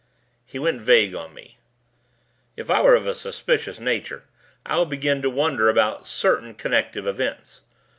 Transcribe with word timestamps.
He 0.47 0.57
went 0.57 0.81
vague 0.81 1.13
on 1.13 1.35
me. 1.35 1.59
"If 2.57 2.71
I 2.71 2.81
were 2.81 2.95
of 2.95 3.05
a 3.05 3.13
suspicious 3.13 3.79
nature, 3.79 4.23
I 4.65 4.79
would 4.79 4.89
begin 4.89 5.21
to 5.21 5.29
wonder 5.29 5.69
about 5.69 6.07
certain 6.07 6.55
connective 6.55 7.05
events. 7.05 7.61